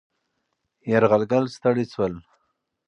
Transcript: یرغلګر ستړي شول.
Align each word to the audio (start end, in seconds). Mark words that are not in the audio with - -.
یرغلګر 0.91 1.43
ستړي 1.55 1.85
شول. 1.93 2.13